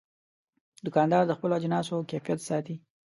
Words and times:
دوکاندار 0.85 1.23
د 1.27 1.31
خپلو 1.37 1.57
اجناسو 1.59 2.07
کیفیت 2.09 2.39
ساتي. 2.47 2.75